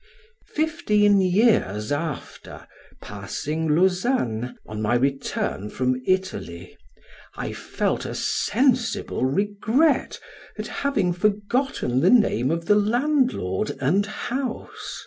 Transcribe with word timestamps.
Fifteen 0.55 1.21
years 1.21 1.91
after, 1.91 2.65
passing 3.03 3.67
Lausanne, 3.75 4.57
on 4.65 4.81
my 4.81 4.95
return 4.95 5.69
from 5.69 6.01
Italy, 6.07 6.75
I 7.35 7.53
felt 7.53 8.03
a 8.07 8.15
sensible 8.15 9.27
regret 9.27 10.19
at 10.57 10.65
having 10.65 11.13
forgotten 11.13 11.99
the 11.99 12.09
name 12.09 12.49
of 12.49 12.65
the 12.65 12.73
landlord 12.79 13.77
and 13.79 14.07
house. 14.07 14.99